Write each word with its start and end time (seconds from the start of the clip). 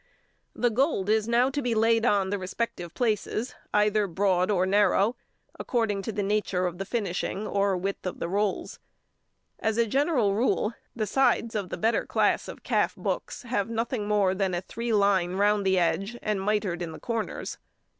The 0.55 0.71
gold 0.71 1.11
is 1.11 1.27
now 1.27 1.51
to 1.51 1.61
be 1.61 1.75
laid 1.75 2.07
on 2.07 2.31
the 2.31 2.39
respective 2.39 2.91
places, 2.95 3.53
either 3.71 4.07
broad 4.07 4.49
or 4.49 4.65
narrow, 4.65 5.15
according 5.59 6.01
to 6.01 6.11
the 6.11 6.23
nature 6.23 6.65
of 6.65 6.79
the 6.79 6.85
finishing 6.85 7.45
or 7.45 7.77
width 7.77 8.07
of 8.07 8.17
the 8.17 8.27
rolls. 8.27 8.79
As 9.59 9.77
a 9.77 9.85
general 9.85 10.33
rule, 10.33 10.73
the 10.95 11.05
sides 11.05 11.53
of 11.53 11.69
the 11.69 11.77
better 11.77 12.07
class 12.07 12.47
of 12.47 12.63
calf 12.63 12.95
books 12.95 13.43
have 13.43 13.69
nothing 13.69 14.07
more 14.07 14.33
than 14.33 14.55
a 14.55 14.61
three 14.61 14.91
line 14.91 15.35
round 15.35 15.67
the 15.67 15.77
edge 15.77 16.17
and 16.23 16.43
mitred 16.43 16.81
in 16.81 16.93
the 16.93 16.99
corners. 16.99 17.59